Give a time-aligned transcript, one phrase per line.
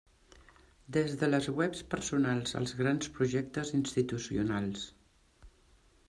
[0.95, 4.87] Des de les webs personals als grans projectes institucionals.